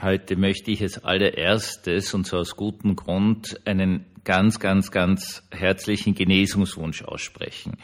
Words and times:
Heute 0.00 0.34
möchte 0.34 0.72
ich 0.72 0.82
als 0.82 1.04
allererstes, 1.04 2.14
und 2.14 2.26
zwar 2.26 2.40
aus 2.40 2.56
gutem 2.56 2.96
Grund, 2.96 3.60
einen 3.64 4.06
ganz, 4.24 4.58
ganz, 4.58 4.90
ganz 4.90 5.46
herzlichen 5.52 6.16
Genesungswunsch 6.16 7.04
aussprechen. 7.04 7.76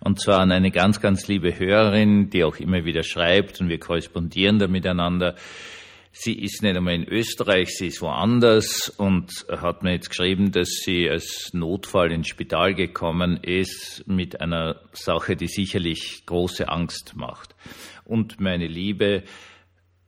Und 0.00 0.18
zwar 0.18 0.40
an 0.40 0.50
eine 0.50 0.70
ganz, 0.70 1.00
ganz 1.00 1.28
liebe 1.28 1.58
Hörerin, 1.58 2.30
die 2.30 2.42
auch 2.44 2.56
immer 2.56 2.86
wieder 2.86 3.02
schreibt 3.02 3.60
und 3.60 3.68
wir 3.68 3.78
korrespondieren 3.78 4.58
da 4.58 4.66
miteinander. 4.66 5.34
Sie 6.10 6.32
ist 6.32 6.62
nicht 6.62 6.74
einmal 6.74 6.94
in 6.94 7.06
Österreich, 7.06 7.68
sie 7.76 7.88
ist 7.88 8.00
woanders 8.00 8.88
und 8.88 9.44
hat 9.50 9.82
mir 9.82 9.92
jetzt 9.92 10.08
geschrieben, 10.08 10.50
dass 10.50 10.70
sie 10.70 11.08
als 11.08 11.50
Notfall 11.52 12.12
ins 12.12 12.28
Spital 12.28 12.74
gekommen 12.74 13.36
ist 13.42 14.04
mit 14.06 14.40
einer 14.40 14.80
Sache, 14.92 15.36
die 15.36 15.48
sicherlich 15.48 16.24
große 16.24 16.66
Angst 16.70 17.14
macht. 17.14 17.54
Und 18.06 18.40
meine 18.40 18.66
Liebe, 18.66 19.24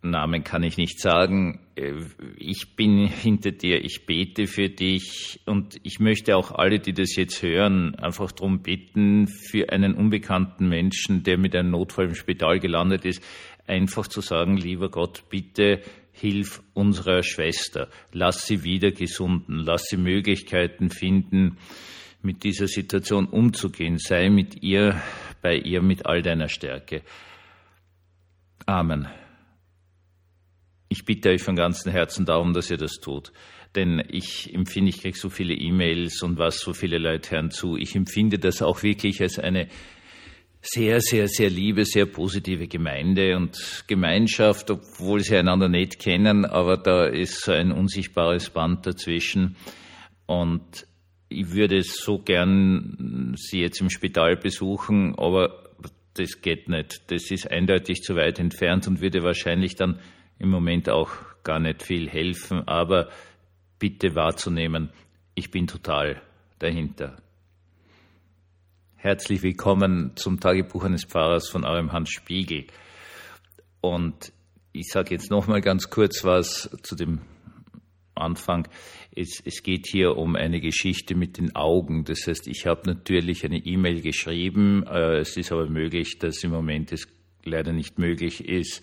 Namen 0.02 0.44
kann 0.44 0.62
ich 0.62 0.76
nicht 0.76 1.00
sagen. 1.00 1.60
Äh, 1.74 1.92
ich 2.36 2.76
bin 2.76 3.06
hinter 3.06 3.52
dir, 3.52 3.84
ich 3.84 4.06
bete 4.06 4.46
für 4.46 4.68
dich 4.68 5.40
und 5.46 5.76
ich 5.82 6.00
möchte 6.00 6.36
auch 6.36 6.52
alle, 6.52 6.78
die 6.78 6.92
das 6.92 7.16
jetzt 7.16 7.42
hören, 7.42 7.94
einfach 7.96 8.32
darum 8.32 8.62
bitten, 8.62 9.26
für 9.26 9.70
einen 9.70 9.94
unbekannten 9.94 10.68
Menschen, 10.68 11.22
der 11.22 11.38
mit 11.38 11.54
einem 11.54 11.70
Notfall 11.70 12.06
im 12.06 12.14
Spital 12.14 12.60
gelandet 12.60 13.04
ist, 13.04 13.22
einfach 13.66 14.06
zu 14.06 14.20
sagen, 14.20 14.56
lieber 14.56 14.90
Gott, 14.90 15.24
bitte 15.28 15.82
hilf 16.12 16.62
unserer 16.74 17.22
Schwester, 17.22 17.88
lass 18.12 18.46
sie 18.46 18.64
wieder 18.64 18.90
gesunden, 18.90 19.58
lass 19.58 19.84
sie 19.84 19.96
Möglichkeiten 19.96 20.90
finden, 20.90 21.58
mit 22.22 22.44
dieser 22.44 22.66
Situation 22.66 23.26
umzugehen, 23.26 23.98
sei 23.98 24.28
mit 24.28 24.62
ihr, 24.62 25.00
bei 25.40 25.56
ihr 25.56 25.80
mit 25.80 26.04
all 26.04 26.20
deiner 26.20 26.48
Stärke. 26.48 27.02
Amen. 28.66 29.08
Ich 30.92 31.04
bitte 31.04 31.30
euch 31.30 31.42
von 31.42 31.54
ganzem 31.54 31.92
Herzen 31.92 32.26
darum, 32.26 32.52
dass 32.52 32.68
ihr 32.68 32.76
das 32.76 32.94
tut. 32.94 33.32
Denn 33.76 34.02
ich 34.10 34.52
empfinde, 34.52 34.90
ich 34.90 35.00
kriege 35.00 35.16
so 35.16 35.28
viele 35.30 35.54
E-Mails 35.54 36.20
und 36.24 36.36
was 36.36 36.58
so 36.58 36.72
viele 36.72 36.98
Leute 36.98 37.30
hören 37.30 37.52
zu. 37.52 37.76
Ich 37.76 37.94
empfinde 37.94 38.40
das 38.40 38.60
auch 38.60 38.82
wirklich 38.82 39.22
als 39.22 39.38
eine 39.38 39.68
sehr, 40.62 41.00
sehr, 41.00 41.28
sehr 41.28 41.48
liebe, 41.48 41.84
sehr 41.84 42.06
positive 42.06 42.66
Gemeinde 42.66 43.36
und 43.36 43.84
Gemeinschaft, 43.86 44.68
obwohl 44.72 45.20
sie 45.20 45.36
einander 45.36 45.68
nicht 45.68 46.00
kennen, 46.00 46.44
aber 46.44 46.76
da 46.76 47.06
ist 47.06 47.42
so 47.42 47.52
ein 47.52 47.70
unsichtbares 47.70 48.50
Band 48.50 48.84
dazwischen. 48.84 49.54
Und 50.26 50.86
ich 51.28 51.52
würde 51.52 51.82
so 51.84 52.18
gern 52.18 53.36
Sie 53.38 53.60
jetzt 53.60 53.80
im 53.80 53.90
Spital 53.90 54.36
besuchen, 54.36 55.14
aber 55.16 55.70
das 56.14 56.42
geht 56.42 56.68
nicht. 56.68 57.10
Das 57.12 57.30
ist 57.30 57.48
eindeutig 57.48 58.02
zu 58.02 58.16
weit 58.16 58.40
entfernt 58.40 58.88
und 58.88 59.00
würde 59.00 59.22
wahrscheinlich 59.22 59.76
dann 59.76 60.00
im 60.40 60.48
Moment 60.48 60.88
auch 60.88 61.10
gar 61.44 61.60
nicht 61.60 61.82
viel 61.82 62.08
helfen, 62.08 62.66
aber 62.66 63.08
bitte 63.78 64.14
wahrzunehmen, 64.14 64.90
ich 65.34 65.50
bin 65.50 65.66
total 65.66 66.20
dahinter. 66.58 67.16
Herzlich 68.96 69.42
willkommen 69.42 70.12
zum 70.16 70.40
Tagebuch 70.40 70.84
eines 70.84 71.04
Pfarrers 71.04 71.48
von 71.48 71.64
eurem 71.64 71.92
Hans 71.92 72.10
Spiegel. 72.10 72.66
Und 73.80 74.32
ich 74.72 74.88
sage 74.88 75.14
jetzt 75.14 75.30
noch 75.30 75.46
mal 75.46 75.60
ganz 75.60 75.88
kurz 75.88 76.24
was 76.24 76.70
zu 76.82 76.96
dem 76.96 77.20
Anfang. 78.14 78.68
Es, 79.14 79.42
es, 79.44 79.62
geht 79.62 79.86
hier 79.86 80.16
um 80.16 80.36
eine 80.36 80.60
Geschichte 80.60 81.14
mit 81.14 81.38
den 81.38 81.54
Augen. 81.54 82.04
Das 82.04 82.26
heißt, 82.26 82.46
ich 82.48 82.66
habe 82.66 82.82
natürlich 82.86 83.44
eine 83.44 83.58
E-Mail 83.58 84.02
geschrieben. 84.02 84.84
Äh, 84.86 85.20
es 85.20 85.36
ist 85.36 85.52
aber 85.52 85.66
möglich, 85.68 86.18
dass 86.18 86.44
im 86.44 86.50
Moment 86.50 86.92
es 86.92 87.08
leider 87.44 87.72
nicht 87.72 87.98
möglich 87.98 88.48
ist, 88.48 88.82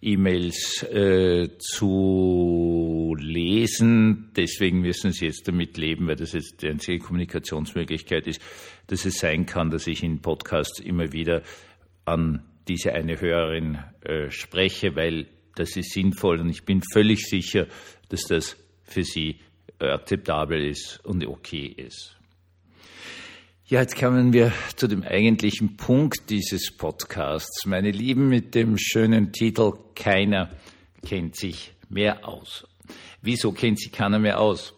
E-Mails 0.00 0.82
äh, 0.82 1.48
zu 1.58 3.16
lesen. 3.18 4.30
Deswegen 4.36 4.80
müssen 4.80 5.12
Sie 5.12 5.26
jetzt 5.26 5.48
damit 5.48 5.78
leben, 5.78 6.06
weil 6.06 6.16
das 6.16 6.32
jetzt 6.32 6.62
die 6.62 6.68
einzige 6.68 6.98
Kommunikationsmöglichkeit 6.98 8.26
ist, 8.26 8.42
dass 8.88 9.04
es 9.06 9.18
sein 9.18 9.46
kann, 9.46 9.70
dass 9.70 9.86
ich 9.86 10.02
in 10.02 10.20
Podcasts 10.20 10.80
immer 10.80 11.12
wieder 11.12 11.42
an 12.04 12.44
diese 12.68 12.92
eine 12.92 13.20
Hörerin 13.20 13.78
äh, 14.02 14.30
spreche, 14.30 14.94
weil 14.96 15.26
das 15.54 15.76
ist 15.76 15.92
sinnvoll 15.92 16.40
und 16.40 16.50
ich 16.50 16.64
bin 16.64 16.82
völlig 16.92 17.26
sicher, 17.26 17.66
dass 18.10 18.24
das 18.24 18.56
für 18.82 19.02
Sie 19.02 19.40
äh, 19.80 19.86
akzeptabel 19.86 20.62
ist 20.62 21.00
und 21.04 21.26
okay 21.26 21.66
ist. 21.66 22.16
Ja, 23.68 23.80
jetzt 23.80 23.98
kommen 23.98 24.32
wir 24.32 24.52
zu 24.76 24.86
dem 24.86 25.02
eigentlichen 25.02 25.76
Punkt 25.76 26.30
dieses 26.30 26.70
Podcasts. 26.70 27.66
Meine 27.66 27.90
Lieben, 27.90 28.28
mit 28.28 28.54
dem 28.54 28.78
schönen 28.78 29.32
Titel 29.32 29.72
Keiner 29.96 30.50
kennt 31.04 31.34
sich 31.34 31.72
mehr 31.88 32.28
aus. 32.28 32.64
Wieso 33.22 33.50
kennt 33.50 33.80
sich 33.80 33.90
keiner 33.90 34.20
mehr 34.20 34.38
aus? 34.38 34.72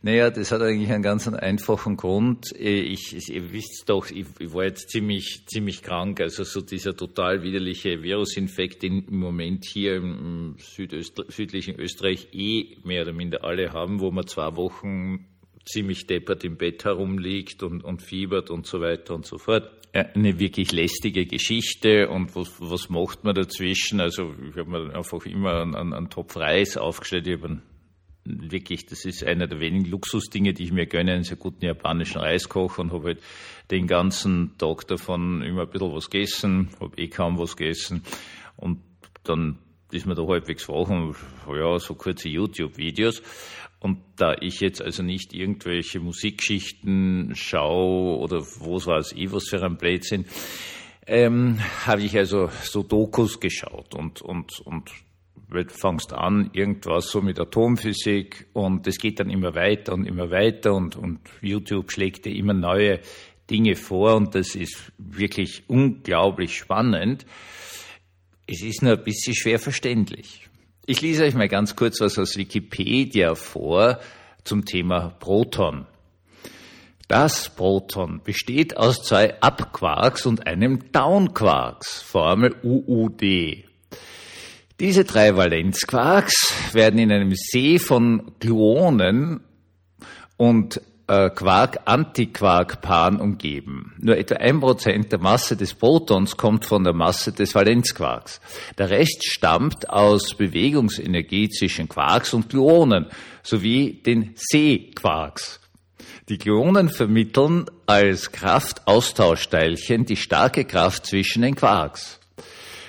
Naja, 0.00 0.30
das 0.30 0.50
hat 0.50 0.62
eigentlich 0.62 0.90
einen 0.90 1.02
ganz 1.02 1.28
einfachen 1.28 1.98
Grund. 1.98 2.52
Ich, 2.58 3.14
ich, 3.14 3.28
ihr 3.34 3.52
wisst 3.52 3.84
doch, 3.88 4.10
ich, 4.10 4.24
war 4.54 4.64
jetzt 4.64 4.88
ziemlich, 4.88 5.44
ziemlich 5.46 5.82
krank. 5.82 6.18
Also 6.22 6.44
so 6.44 6.62
dieser 6.62 6.96
total 6.96 7.42
widerliche 7.42 8.02
Virusinfekt, 8.02 8.82
den 8.82 9.08
im 9.08 9.18
Moment 9.18 9.66
hier 9.66 9.96
im 9.96 10.56
südlichen 10.58 11.78
Österreich 11.78 12.28
eh 12.32 12.78
mehr 12.82 13.02
oder 13.02 13.12
minder 13.12 13.44
alle 13.44 13.74
haben, 13.74 14.00
wo 14.00 14.10
man 14.10 14.26
zwei 14.26 14.56
Wochen 14.56 15.26
ziemlich 15.64 16.06
deppert 16.06 16.44
im 16.44 16.56
Bett 16.56 16.84
herumliegt 16.84 17.62
und, 17.62 17.84
und 17.84 18.02
fiebert 18.02 18.50
und 18.50 18.66
so 18.66 18.80
weiter 18.80 19.14
und 19.14 19.26
so 19.26 19.38
fort. 19.38 19.70
Eine 19.92 20.38
wirklich 20.38 20.72
lästige 20.72 21.26
Geschichte 21.26 22.08
und 22.08 22.34
was, 22.34 22.50
was 22.58 22.88
macht 22.88 23.24
man 23.24 23.34
dazwischen? 23.34 24.00
Also 24.00 24.34
ich 24.48 24.56
habe 24.56 24.70
mir 24.70 24.96
einfach 24.96 25.24
immer 25.26 25.60
einen, 25.60 25.92
einen 25.92 26.08
Topf 26.08 26.36
Reis 26.36 26.78
aufgestellt. 26.78 27.26
Ich 27.26 27.34
habe 27.34 27.60
wirklich, 28.24 28.86
das 28.86 29.04
ist 29.04 29.24
einer 29.24 29.46
der 29.46 29.60
wenigen 29.60 29.90
Luxusdinge, 29.90 30.54
die 30.54 30.64
ich 30.64 30.72
mir 30.72 30.86
gönne, 30.86 31.12
einen 31.12 31.24
sehr 31.24 31.36
guten 31.36 31.64
japanischen 31.64 32.20
Reiskocher 32.20 32.82
und 32.82 32.92
habe 32.92 33.08
halt 33.08 33.22
den 33.70 33.86
ganzen 33.86 34.56
Tag 34.58 34.86
davon 34.86 35.42
immer 35.42 35.62
ein 35.62 35.70
bisschen 35.70 35.92
was 35.92 36.08
gegessen, 36.08 36.70
habe 36.80 36.96
eh 36.98 37.08
kaum 37.08 37.38
was 37.38 37.56
gegessen 37.56 38.02
und 38.56 38.80
dann 39.24 39.58
ist 39.90 40.06
man 40.06 40.16
da 40.16 40.26
halbwegs 40.26 40.68
wach 40.68 40.88
und 40.88 41.16
ja, 41.48 41.78
so 41.78 41.94
kurze 41.94 42.28
YouTube-Videos. 42.28 43.22
Und 43.82 43.98
da 44.14 44.36
ich 44.40 44.60
jetzt 44.60 44.80
also 44.80 45.02
nicht 45.02 45.34
irgendwelche 45.34 45.98
Musikgeschichten 45.98 47.32
schaue 47.34 48.16
oder 48.18 48.38
was 48.38 48.86
weiß 48.86 49.14
ich, 49.16 49.32
was 49.32 49.48
für 49.48 49.60
ein 49.60 49.76
Blödsinn, 49.76 50.24
ähm, 51.04 51.58
habe 51.84 52.02
ich 52.02 52.16
also 52.16 52.48
so 52.62 52.84
Dokus 52.84 53.40
geschaut 53.40 53.96
und, 53.96 54.22
und, 54.22 54.60
und 54.60 54.92
fangst 55.72 56.12
an, 56.12 56.50
irgendwas 56.52 57.10
so 57.10 57.20
mit 57.22 57.40
Atomphysik 57.40 58.46
und 58.52 58.86
es 58.86 58.98
geht 58.98 59.18
dann 59.18 59.30
immer 59.30 59.56
weiter 59.56 59.94
und 59.94 60.06
immer 60.06 60.30
weiter 60.30 60.74
und, 60.74 60.94
und 60.94 61.18
YouTube 61.40 61.90
schlägt 61.90 62.24
dir 62.24 62.36
immer 62.36 62.54
neue 62.54 63.00
Dinge 63.50 63.74
vor 63.74 64.14
und 64.14 64.36
das 64.36 64.54
ist 64.54 64.92
wirklich 64.96 65.64
unglaublich 65.66 66.56
spannend. 66.56 67.26
Es 68.46 68.62
ist 68.62 68.82
nur 68.82 68.92
ein 68.92 69.04
bisschen 69.04 69.34
schwer 69.34 69.58
verständlich. 69.58 70.48
Ich 70.84 71.00
lese 71.00 71.22
euch 71.22 71.34
mal 71.34 71.48
ganz 71.48 71.76
kurz 71.76 72.00
was 72.00 72.18
aus 72.18 72.36
Wikipedia 72.36 73.36
vor 73.36 74.00
zum 74.42 74.64
Thema 74.64 75.10
Proton. 75.20 75.86
Das 77.06 77.50
Proton 77.50 78.20
besteht 78.24 78.76
aus 78.76 79.00
zwei 79.04 79.40
Up-Quarks 79.40 80.26
und 80.26 80.48
einem 80.48 80.90
Down-Quarks, 80.90 82.02
Formel 82.02 82.56
UUD. 82.64 83.22
Diese 84.80 85.04
drei 85.04 85.36
Valenzquarks 85.36 86.52
werden 86.72 86.98
in 86.98 87.12
einem 87.12 87.32
See 87.36 87.78
von 87.78 88.32
Gluonen 88.40 89.40
und 90.36 90.80
Quark-Antiquark-Paaren 91.34 93.20
umgeben. 93.20 93.94
Nur 94.00 94.16
etwa 94.16 94.36
ein 94.36 94.60
Prozent 94.60 95.12
der 95.12 95.18
Masse 95.18 95.56
des 95.56 95.74
Protons 95.74 96.36
kommt 96.36 96.64
von 96.64 96.84
der 96.84 96.94
Masse 96.94 97.32
des 97.32 97.54
Valenzquarks. 97.54 98.40
Der 98.78 98.88
Rest 98.88 99.24
stammt 99.24 99.90
aus 99.90 100.34
Bewegungsenergie 100.34 101.50
zwischen 101.50 101.88
Quarks 101.88 102.32
und 102.32 102.48
Gluonen 102.48 103.06
sowie 103.42 104.00
den 104.02 104.36
C-Quarks. 104.36 105.60
Die 106.28 106.38
Gluonen 106.38 106.88
vermitteln 106.88 107.66
als 107.86 108.32
Kraftaustauschteilchen 108.32 110.06
die 110.06 110.16
starke 110.16 110.64
Kraft 110.64 111.04
zwischen 111.06 111.42
den 111.42 111.56
Quarks. 111.56 112.21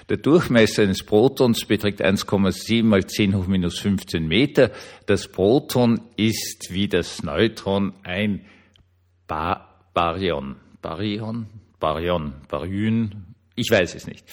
Der 0.10 0.18
Durchmesser 0.18 0.84
eines 0.84 1.04
Protons 1.04 1.66
beträgt 1.66 2.04
1,7 2.04 2.84
mal 2.84 3.06
10 3.06 3.36
hoch 3.36 3.48
minus 3.48 3.80
15 3.80 4.28
Meter. 4.28 4.72
Das 5.06 5.28
Proton 5.28 6.02
ist 6.18 6.68
wie 6.72 6.88
das 6.88 7.24
Neutron 7.24 7.94
ein 8.04 8.46
ba 9.28 9.70
Baryon. 9.94 10.56
Baryon? 10.82 11.48
Baryon? 11.80 12.34
Baryon? 12.50 13.36
Ich 13.56 13.70
weiß 13.70 13.96
es 13.96 14.08
nicht. 14.08 14.26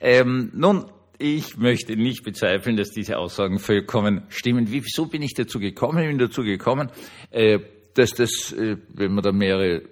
Ähm, 0.00 0.50
nun, 0.54 0.84
ich 1.18 1.56
möchte 1.56 1.96
nicht 1.96 2.22
bezweifeln, 2.22 2.76
dass 2.76 2.90
diese 2.90 3.16
Aussagen 3.16 3.58
vollkommen 3.58 4.22
stimmen. 4.28 4.66
Wieso 4.70 5.06
bin 5.06 5.22
ich 5.22 5.34
dazu 5.34 5.58
gekommen? 5.58 5.98
Ich 6.02 6.08
bin 6.08 6.18
dazu 6.18 6.42
gekommen, 6.42 6.90
äh, 7.30 7.58
dass 7.94 8.10
das, 8.10 8.52
äh, 8.52 8.76
wenn 8.92 9.12
man 9.14 9.24
da 9.24 9.32
mehrere 9.32 9.82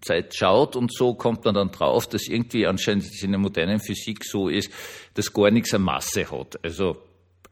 Zeit 0.00 0.34
schaut 0.34 0.76
und 0.76 0.92
so 0.92 1.14
kommt 1.14 1.44
man 1.44 1.54
dann 1.54 1.70
drauf, 1.70 2.08
dass 2.08 2.28
irgendwie 2.28 2.66
anscheinend 2.66 3.04
in 3.22 3.30
der 3.32 3.40
modernen 3.40 3.80
Physik 3.80 4.24
so 4.24 4.48
ist, 4.48 4.70
dass 5.14 5.32
gar 5.32 5.50
nichts 5.50 5.74
eine 5.74 5.84
Masse 5.84 6.30
hat. 6.30 6.58
Also 6.62 6.96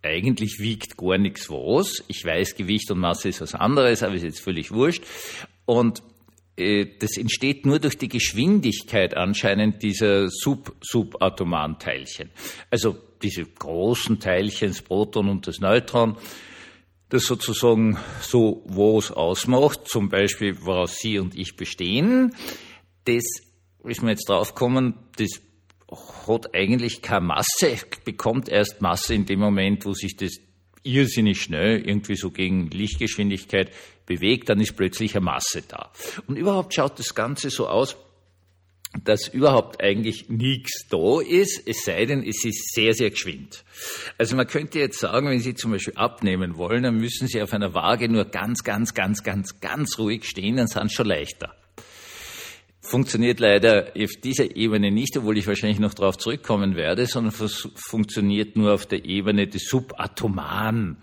eigentlich 0.03 0.59
wiegt 0.59 0.97
gar 0.97 1.19
nichts 1.19 1.51
was. 1.51 2.05
Ich 2.09 2.25
weiß, 2.25 2.55
Gewicht 2.55 2.91
und 2.91 2.99
Masse 2.99 3.29
ist 3.29 3.41
was 3.41 3.55
anderes, 3.55 4.03
aber 4.03 4.15
ist 4.15 4.23
jetzt 4.23 4.41
völlig 4.41 4.71
wurscht. 4.73 5.03
Und 5.65 6.03
äh, 6.57 6.87
das 6.99 7.17
entsteht 7.17 7.67
nur 7.67 7.79
durch 7.79 7.99
die 7.99 8.09
Geschwindigkeit 8.09 9.17
anscheinend 9.17 9.83
dieser 9.83 10.29
sub-subatomaren 10.29 11.79
Teilchen. 11.79 12.31
Also 12.71 12.97
diese 13.23 13.45
großen 13.45 14.21
Teilchen, 14.21 14.69
das 14.69 14.83
Proton 14.83 15.29
und 15.29 15.47
das 15.47 15.61
Neutron, 15.61 16.17
das 17.09 17.25
sozusagen 17.25 17.99
so 18.21 18.65
was 18.67 19.11
ausmacht, 19.13 19.89
zum 19.89 20.09
Beispiel 20.09 20.57
woraus 20.63 20.97
Sie 20.97 21.19
und 21.19 21.39
ich 21.39 21.57
bestehen, 21.57 22.35
das 23.05 23.25
ist 23.85 24.03
mir 24.03 24.11
jetzt 24.11 24.29
draufgekommen, 24.29 24.95
das 25.17 25.41
hat 26.27 26.55
eigentlich 26.55 27.03
keine 27.03 27.27
Masse, 27.27 27.77
bekommt 28.05 28.49
erst 28.49 28.81
Masse 28.81 29.15
in 29.15 29.27
dem 29.27 29.39
Moment, 29.39 29.87
wo 29.87 29.93
sich 29.93 30.17
das 30.17 30.41
irrsinnig 30.83 31.43
schnell, 31.43 31.81
irgendwie 31.87 32.17
so 32.17 32.31
gegen 32.31 32.71
Lichtgeschwindigkeit 32.71 33.73
bewegt, 34.07 34.49
dann 34.49 34.61
ist 34.61 34.77
plötzlich 34.77 35.17
eine 35.17 35.25
Masse 35.25 35.63
da. 35.67 35.91
Und 36.27 36.37
überhaupt 36.37 36.75
schaut 36.75 36.99
das 36.99 37.15
Ganze 37.15 37.51
so 37.51 37.69
aus, 37.69 37.97
dass 39.05 39.29
überhaupt 39.29 39.83
eigentlich 39.83 40.29
nichts 40.29 40.87
da 40.89 41.21
ist, 41.21 41.63
es 41.67 41.85
sei 41.85 42.07
denn, 42.07 42.23
es 42.23 42.45
ist 42.45 42.75
sehr, 42.75 42.95
sehr 42.95 43.11
geschwind. 43.11 43.65
Also 44.19 44.37
man 44.37 44.47
könnte 44.47 44.79
jetzt 44.79 45.01
sagen, 45.01 45.29
wenn 45.29 45.41
Sie 45.41 45.55
zum 45.55 45.73
Beispiel 45.73 45.95
abnehmen 45.97 46.57
wollen, 46.57 46.83
dann 46.83 46.97
müssen 46.97 47.29
Sie 47.29 47.43
auf 47.43 47.53
einer 47.53 47.75
Waage 47.75 48.09
nur 48.09 48.25
ganz, 48.25 48.63
ganz, 48.65 48.95
ganz, 48.95 49.23
ganz, 49.23 49.61
ganz 49.61 49.99
ruhig 49.99 50.25
stehen, 50.25 50.57
dann 50.57 50.67
sind 50.67 50.91
Sie 50.91 50.95
schon 50.95 51.07
leichter 51.07 51.55
funktioniert 52.87 53.41
leider 53.41 53.93
auf 54.01 54.13
dieser 54.23 54.57
Ebene 54.57 54.91
nicht, 54.91 55.17
obwohl 55.17 55.37
ich 55.37 55.47
wahrscheinlich 55.47 55.81
noch 55.81 55.95
darauf 55.95 56.17
zurückkommen 56.19 56.77
werde, 56.77 57.07
sondern 57.07 57.33
funktioniert 57.33 58.57
nur 58.57 58.75
auf 58.75 58.87
der 58.87 59.05
Ebene 59.05 59.49
des 59.49 59.65
Subatomaren 59.69 60.99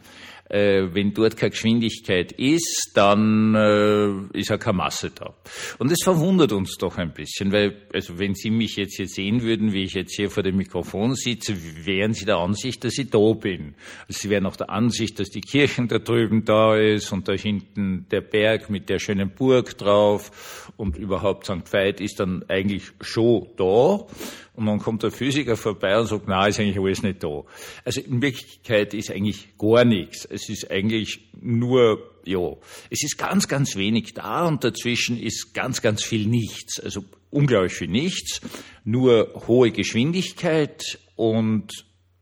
wenn 0.54 1.14
dort 1.14 1.36
keine 1.36 1.50
Geschwindigkeit 1.50 2.32
ist, 2.34 2.92
dann 2.94 3.56
äh, 3.56 4.38
ist 4.38 4.52
auch 4.52 4.60
keine 4.60 4.78
Masse 4.78 5.10
da. 5.10 5.34
Und 5.80 5.92
das 5.92 6.00
verwundert 6.04 6.52
uns 6.52 6.78
doch 6.78 6.98
ein 6.98 7.12
bisschen, 7.12 7.52
weil, 7.52 7.76
also 7.94 8.20
wenn 8.20 8.36
Sie 8.36 8.52
mich 8.52 8.76
jetzt 8.76 8.98
hier 8.98 9.08
sehen 9.08 9.42
würden, 9.42 9.74
wie 9.74 9.84
ich 9.84 9.94
jetzt 9.94 10.16
hier 10.16 10.30
vor 10.30 10.44
dem 10.44 10.58
Mikrofon 10.58 11.16
sitze, 11.16 11.56
wären 11.86 12.14
Sie 12.14 12.26
der 12.26 12.38
Ansicht, 12.38 12.84
dass 12.84 12.98
ich 12.98 13.10
da 13.10 13.34
bin. 13.34 13.74
Also 14.08 14.22
Sie 14.22 14.30
wären 14.30 14.46
auch 14.46 14.56
der 14.56 14.70
Ansicht, 14.70 15.20
dass 15.20 15.30
die 15.30 15.42
Kirchen 15.42 15.88
da 15.88 15.98
drüben 15.98 16.46
da 16.46 16.78
ist 16.78 17.12
und 17.12 17.28
da 17.28 17.34
hinten 17.34 18.06
der 18.12 18.22
Berg 18.22 18.70
mit 18.70 18.90
der 18.90 19.00
schönen 19.00 19.32
Burg 19.32 19.78
drauf 19.78 20.72
und 20.78 20.98
überhaupt 20.98 21.46
St. 21.46 21.72
Veit 21.72 22.00
ist 22.00 22.20
dann 22.20 22.46
eigentlich 22.48 22.92
schon 23.02 23.48
da. 23.58 24.06
Und 24.56 24.68
dann 24.68 24.80
kommt 24.80 25.02
der 25.02 25.12
Physiker 25.12 25.58
vorbei 25.58 26.00
und 26.00 26.08
sagt, 26.08 26.26
na, 26.28 26.46
ist 26.46 26.60
eigentlich 26.60 26.80
alles 26.80 27.02
nicht 27.02 27.24
da. 27.24 27.44
Also 27.86 28.02
in 28.02 28.22
Wirklichkeit 28.22 28.94
ist 28.94 29.10
eigentlich 29.10 29.58
gar 29.58 29.84
nichts. 29.84 30.26
Es 30.26 30.48
ist 30.48 30.70
eigentlich 30.70 31.32
nur, 31.42 32.12
ja, 32.26 32.56
es 32.92 33.04
ist 33.04 33.18
ganz, 33.18 33.48
ganz 33.48 33.76
wenig 33.76 34.14
da 34.14 34.46
und 34.48 34.64
dazwischen 34.64 35.20
ist 35.20 35.54
ganz, 35.54 35.82
ganz 35.82 36.04
viel 36.04 36.28
nichts. 36.28 36.80
Also 36.80 37.04
unglaublich 37.32 37.74
viel 37.74 37.88
nichts, 37.88 38.42
nur 38.84 39.34
hohe 39.48 39.72
Geschwindigkeit 39.72 41.00
und 41.16 41.72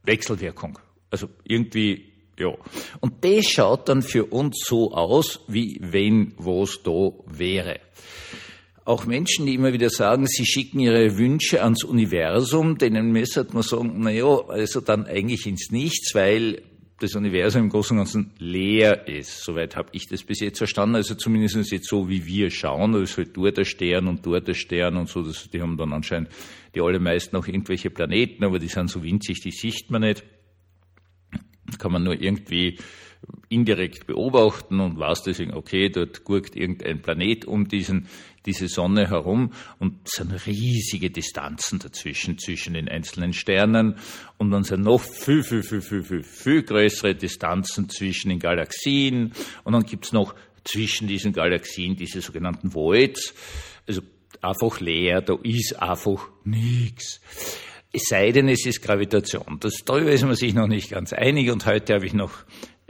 Wechselwirkung. 0.04 0.80
Also 1.10 1.27
irgendwie 1.44 2.12
ja. 2.39 2.54
Und 3.01 3.24
das 3.24 3.45
schaut 3.45 3.88
dann 3.89 4.01
für 4.01 4.25
uns 4.25 4.63
so 4.66 4.94
aus, 4.94 5.42
wie 5.48 5.77
wenn 5.81 6.34
was 6.38 6.81
da 6.84 7.12
wäre. 7.27 7.80
Auch 8.91 9.05
Menschen, 9.05 9.45
die 9.45 9.55
immer 9.55 9.71
wieder 9.71 9.89
sagen, 9.89 10.27
sie 10.27 10.45
schicken 10.45 10.81
ihre 10.81 11.17
Wünsche 11.17 11.63
ans 11.63 11.85
Universum, 11.85 12.77
denen 12.77 13.13
müsste 13.13 13.47
man 13.53 13.63
sagen, 13.63 13.93
na 13.99 14.11
ja, 14.11 14.25
also 14.49 14.81
dann 14.81 15.05
eigentlich 15.05 15.47
ins 15.47 15.71
Nichts, 15.71 16.13
weil 16.13 16.61
das 16.99 17.15
Universum 17.15 17.61
im 17.63 17.69
Großen 17.69 17.97
und 17.97 18.03
Ganzen 18.03 18.31
leer 18.38 19.07
ist. 19.07 19.45
Soweit 19.45 19.77
habe 19.77 19.88
ich 19.93 20.09
das 20.09 20.23
bis 20.23 20.41
jetzt 20.41 20.57
verstanden. 20.57 20.95
Also 20.95 21.15
zumindest 21.15 21.71
jetzt 21.71 21.88
so, 21.88 22.09
wie 22.09 22.25
wir 22.25 22.51
schauen. 22.51 22.91
Da 22.91 23.01
ist 23.01 23.15
halt 23.15 23.29
dort 23.38 23.55
der 23.55 23.63
Stern 23.63 24.09
und 24.09 24.25
dort 24.25 24.49
der 24.49 24.55
Stern 24.55 24.97
und 24.97 25.07
so. 25.07 25.21
Das, 25.21 25.49
die 25.49 25.61
haben 25.61 25.77
dann 25.77 25.93
anscheinend 25.93 26.27
die 26.75 26.81
allermeisten 26.81 27.38
noch 27.38 27.47
irgendwelche 27.47 27.91
Planeten, 27.91 28.43
aber 28.43 28.59
die 28.59 28.67
sind 28.67 28.89
so 28.89 29.01
winzig, 29.03 29.39
die 29.39 29.51
sieht 29.51 29.89
man 29.89 30.01
nicht. 30.01 30.25
Kann 31.79 31.93
man 31.93 32.03
nur 32.03 32.19
irgendwie 32.21 32.77
indirekt 33.50 34.07
beobachten 34.07 34.79
und 34.79 34.97
weiß 34.97 35.23
deswegen, 35.23 35.53
okay, 35.53 35.89
dort 35.89 36.23
gurkt 36.23 36.56
irgendein 36.56 37.01
Planet 37.01 37.45
um 37.45 37.68
diesen, 37.68 38.07
diese 38.45 38.68
Sonne 38.68 39.09
herum 39.09 39.51
und 39.77 40.00
es 40.06 40.13
sind 40.13 40.31
riesige 40.47 41.12
Distanzen 41.12 41.79
dazwischen, 41.79 42.38
zwischen 42.38 42.73
den 42.73 42.88
einzelnen 42.88 43.33
Sternen 43.33 43.97
und 44.38 44.51
dann 44.51 44.63
sind 44.63 44.83
noch 44.83 45.01
viel, 45.01 45.44
viel, 45.44 45.63
viel, 45.63 45.81
viel, 45.81 46.03
viel, 46.03 46.23
viel 46.23 46.63
größere 46.63 47.13
Distanzen 47.13 47.89
zwischen 47.89 48.29
den 48.29 48.39
Galaxien 48.39 49.33
und 49.63 49.74
dann 49.74 49.83
gibt's 49.83 50.13
noch 50.13 50.33
zwischen 50.63 51.07
diesen 51.07 51.33
Galaxien 51.33 51.95
diese 51.95 52.21
sogenannten 52.21 52.74
Voids, 52.74 53.33
also 53.85 54.01
einfach 54.41 54.79
leer, 54.79 55.21
da 55.21 55.38
ist 55.44 55.79
einfach 55.79 56.29
nichts. 56.45 57.19
Es 57.94 58.03
sei 58.03 58.31
denn, 58.31 58.47
es 58.47 58.65
ist 58.65 58.81
Gravitation. 58.81 59.57
Das, 59.59 59.83
darüber 59.83 60.12
ist 60.12 60.24
man 60.24 60.35
sich 60.35 60.53
noch 60.53 60.67
nicht 60.67 60.91
ganz 60.91 61.12
einig 61.12 61.51
und 61.51 61.65
heute 61.65 61.94
habe 61.94 62.06
ich 62.06 62.13
noch 62.13 62.31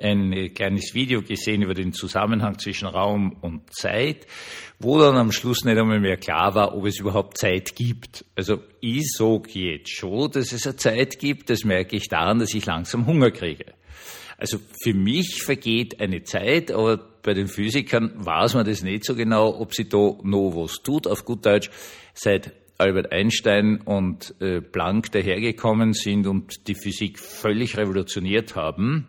ein 0.02 0.54
kleines 0.54 0.94
Video 0.94 1.22
gesehen 1.22 1.62
über 1.62 1.74
den 1.74 1.94
Zusammenhang 1.94 2.60
zwischen 2.60 2.88
Raum 2.88 3.38
und 3.42 3.74
Zeit, 3.74 4.28
wo 4.80 5.00
dann 5.00 5.16
am 5.16 5.32
Schluss 5.32 5.64
nicht 5.64 5.78
einmal 5.78 6.00
mehr 6.00 6.18
klar 6.18 6.56
war, 6.56 6.76
ob 6.76 6.86
es 6.86 7.00
überhaupt 7.00 7.38
Zeit 7.38 7.76
gibt. 7.76 8.26
Also 8.36 8.60
ich 8.80 9.12
sage 9.12 9.52
jetzt 9.54 9.90
schon, 9.90 10.32
dass 10.32 10.52
es 10.52 10.66
eine 10.66 10.76
Zeit 10.76 11.20
gibt, 11.20 11.50
das 11.50 11.64
merke 11.64 11.96
ich 11.96 12.08
daran, 12.08 12.40
dass 12.40 12.54
ich 12.54 12.66
langsam 12.66 13.06
Hunger 13.06 13.32
kriege. 13.32 13.74
Also 14.38 14.58
für 14.82 14.96
mich 14.96 15.44
vergeht 15.44 16.00
eine 16.02 16.24
Zeit, 16.24 16.72
aber 16.72 16.98
bei 16.98 17.36
den 17.36 17.48
Physikern 17.48 18.14
weiß 18.16 18.56
man 18.56 18.66
das 18.66 18.82
nicht 18.82 19.06
so 19.06 19.16
genau, 19.16 19.60
ob 19.60 19.76
sie 19.76 19.88
da 19.88 19.98
noch 20.24 20.54
was 20.56 20.82
tut. 20.82 21.06
Auf 21.06 21.26
gut 21.26 21.46
Deutsch, 21.46 21.70
seit 22.16 22.52
Albert 22.82 23.12
Einstein 23.12 23.80
und 23.82 24.34
äh, 24.42 24.60
Planck 24.60 25.12
dahergekommen 25.12 25.94
sind 25.94 26.26
und 26.26 26.68
die 26.68 26.74
Physik 26.74 27.20
völlig 27.20 27.78
revolutioniert 27.78 28.56
haben, 28.56 29.08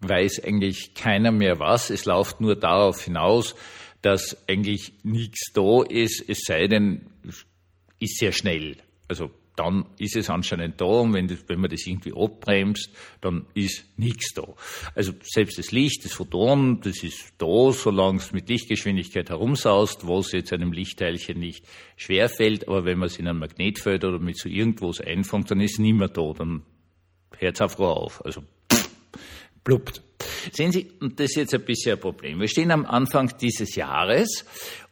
weiß 0.00 0.44
eigentlich 0.44 0.94
keiner 0.94 1.30
mehr 1.30 1.58
was. 1.58 1.90
Es 1.90 2.04
läuft 2.04 2.40
nur 2.40 2.56
darauf 2.56 3.02
hinaus, 3.02 3.54
dass 4.02 4.36
eigentlich 4.48 4.92
nichts 5.02 5.52
da 5.52 5.82
ist, 5.82 6.24
es 6.28 6.40
sei 6.46 6.66
denn, 6.66 7.06
ist 7.98 8.18
sehr 8.18 8.32
schnell. 8.32 8.78
Also 9.08 9.30
dann 9.56 9.84
ist 9.98 10.16
es 10.16 10.30
anscheinend 10.30 10.80
da 10.80 10.86
und 10.86 11.12
wenn, 11.12 11.28
das, 11.28 11.44
wenn 11.48 11.60
man 11.60 11.68
das 11.68 11.86
irgendwie 11.86 12.14
abbremst, 12.14 12.88
dann 13.20 13.44
ist 13.52 13.84
nichts 13.98 14.32
da. 14.32 14.54
Also 14.94 15.12
selbst 15.22 15.58
das 15.58 15.70
Licht, 15.70 16.02
das 16.04 16.14
Photon, 16.14 16.80
das 16.80 17.02
ist 17.02 17.34
da, 17.36 17.70
solange 17.72 18.18
es 18.18 18.32
mit 18.32 18.48
Lichtgeschwindigkeit 18.48 19.28
herumsaust, 19.28 20.08
was 20.08 20.32
jetzt 20.32 20.54
einem 20.54 20.72
Lichtteilchen 20.72 21.38
nicht 21.38 21.66
schwerfällt, 21.96 22.68
aber 22.68 22.86
wenn 22.86 22.98
man 22.98 23.08
es 23.08 23.18
in 23.18 23.28
ein 23.28 23.38
Magnetfeld 23.38 24.04
oder 24.04 24.18
mit 24.18 24.38
so 24.38 24.48
irgendwas 24.48 25.00
einfängt, 25.00 25.50
dann 25.50 25.60
ist 25.60 25.72
es 25.72 25.78
nicht 25.78 25.96
mehr 25.96 26.08
da, 26.08 26.32
dann 26.32 26.62
hört 27.36 27.56
es 27.56 27.60
einfach 27.60 27.80
auf. 27.80 28.24
Also 28.24 28.42
pluppt. 29.64 30.02
Sehen 30.52 30.72
Sie, 30.72 30.90
das 31.00 31.30
ist 31.30 31.36
jetzt 31.36 31.54
ein 31.54 31.64
bisschen 31.64 31.92
ein 31.92 32.00
Problem. 32.00 32.40
Wir 32.40 32.48
stehen 32.48 32.70
am 32.70 32.84
Anfang 32.84 33.32
dieses 33.40 33.74
Jahres 33.74 34.44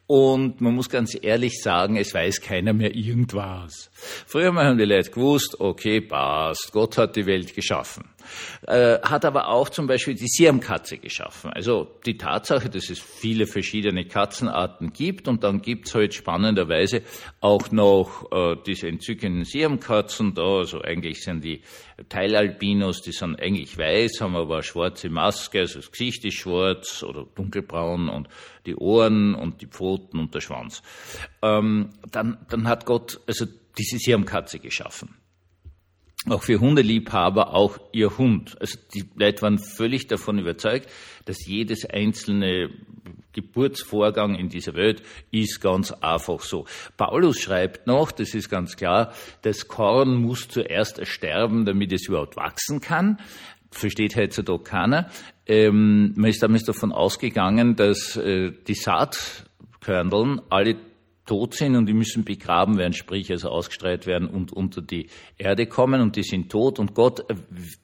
und 0.06 0.60
man 0.62 0.74
muss 0.74 0.88
ganz 0.88 1.16
ehrlich 1.20 1.60
sagen, 1.62 1.96
es 1.96 2.14
weiß 2.14 2.40
keiner 2.40 2.72
mehr 2.72 2.94
irgendwas. 2.94 3.90
Früher 4.26 4.54
haben 4.54 4.78
die 4.78 4.84
Leute 4.84 5.10
gewusst, 5.10 5.60
okay, 5.60 6.00
passt, 6.00 6.70
Gott 6.72 6.96
hat 6.96 7.16
die 7.16 7.26
Welt 7.26 7.54
geschaffen. 7.54 8.08
Äh, 8.66 8.98
hat 9.02 9.24
aber 9.24 9.48
auch 9.48 9.68
zum 9.68 9.86
Beispiel 9.86 10.14
die 10.14 10.28
Siamkatze 10.28 10.98
geschaffen. 10.98 11.50
Also 11.52 11.88
die 12.06 12.16
Tatsache, 12.16 12.68
dass 12.68 12.90
es 12.90 12.98
viele 12.98 13.46
verschiedene 13.46 14.04
Katzenarten 14.04 14.92
gibt 14.92 15.28
und 15.28 15.44
dann 15.44 15.62
gibt's 15.62 15.94
halt 15.94 16.14
spannenderweise 16.14 17.02
auch 17.40 17.70
noch 17.70 18.30
äh, 18.32 18.56
diese 18.66 18.88
entzückenden 18.88 19.44
Siamkatzen 19.44 20.34
da. 20.34 20.58
Also 20.58 20.80
eigentlich 20.80 21.22
sind 21.22 21.44
die 21.44 21.62
Teilalbinos, 22.08 23.02
die 23.02 23.12
sind 23.12 23.40
eigentlich 23.40 23.76
weiß, 23.76 24.20
haben 24.20 24.36
aber 24.36 24.54
eine 24.54 24.62
schwarze 24.62 25.08
Maske, 25.08 25.60
also 25.60 25.80
das 25.80 25.90
Gesicht 25.90 26.24
ist 26.24 26.34
schwarz 26.34 27.02
oder 27.02 27.26
dunkelbraun 27.34 28.08
und 28.08 28.28
die 28.66 28.76
Ohren 28.76 29.34
und 29.34 29.62
die 29.62 29.66
Pfoten 29.66 30.18
und 30.18 30.34
der 30.34 30.40
Schwanz. 30.40 30.82
Ähm, 31.42 31.90
dann, 32.10 32.38
dann 32.48 32.68
hat 32.68 32.86
Gott 32.86 33.20
also 33.26 33.46
diese 33.76 33.98
Siamkatze 33.98 34.58
geschaffen 34.58 35.14
auch 36.32 36.42
für 36.42 36.60
Hundeliebhaber 36.60 37.54
auch 37.54 37.78
ihr 37.92 38.18
Hund. 38.18 38.56
Also 38.60 38.78
die 38.94 39.04
Leute 39.16 39.42
waren 39.42 39.58
völlig 39.58 40.06
davon 40.06 40.38
überzeugt, 40.38 40.88
dass 41.24 41.46
jedes 41.46 41.84
einzelne 41.84 42.70
Geburtsvorgang 43.32 44.34
in 44.34 44.48
dieser 44.48 44.74
Welt 44.74 45.02
ist 45.30 45.60
ganz 45.60 45.92
einfach 45.92 46.40
so. 46.40 46.66
Paulus 46.96 47.38
schreibt 47.38 47.86
noch, 47.86 48.10
das 48.10 48.34
ist 48.34 48.48
ganz 48.48 48.76
klar, 48.76 49.12
das 49.42 49.68
Korn 49.68 50.16
muss 50.16 50.48
zuerst 50.48 50.98
ersterben, 50.98 51.64
damit 51.64 51.92
es 51.92 52.08
überhaupt 52.08 52.36
wachsen 52.36 52.80
kann. 52.80 53.20
Versteht 53.70 54.16
heutzutage 54.16 54.62
keiner. 54.62 55.10
Ähm, 55.46 56.14
man 56.16 56.30
ist 56.30 56.42
damals 56.42 56.64
davon 56.64 56.90
ausgegangen, 56.90 57.76
dass 57.76 58.16
äh, 58.16 58.52
die 58.66 58.74
Saatkörneln 58.74 60.40
alle 60.48 60.76
tot 61.28 61.54
sind 61.54 61.76
und 61.76 61.86
die 61.86 61.92
müssen 61.92 62.24
begraben 62.24 62.78
werden, 62.78 62.94
sprich 62.94 63.30
also 63.30 63.50
ausgestreut 63.50 64.06
werden 64.06 64.26
und 64.26 64.50
unter 64.50 64.80
die 64.80 65.08
Erde 65.36 65.66
kommen 65.66 66.00
und 66.00 66.16
die 66.16 66.22
sind 66.22 66.50
tot 66.50 66.78
und 66.78 66.94
Gott 66.94 67.22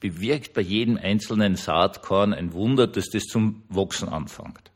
bewirkt 0.01 0.55
bei 0.55 0.63
jedem 0.63 0.97
einzelnen 0.97 1.55
Saatkorn 1.55 2.33
ein 2.33 2.55
Wunder, 2.55 2.87
dass 2.87 3.11
das 3.11 3.25
zum 3.25 3.63
Wachsen 3.69 4.09
anfängt. 4.09 4.73